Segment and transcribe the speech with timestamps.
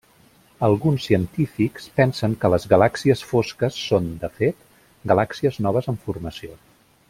[0.67, 4.67] Alguns científics pensen que les galàxies fosques són, de fet,
[5.13, 6.61] galàxies noves en formació.